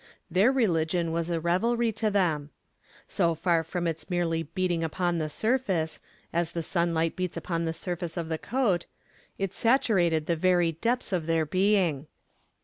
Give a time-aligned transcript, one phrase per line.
[0.31, 2.49] Their religion was a revelry to them.
[3.07, 5.99] So far from its merely beating upon the surface,
[6.33, 8.87] as the sunlight beats upon the surface of the coat,
[9.37, 12.07] it saturated the very depths of their being.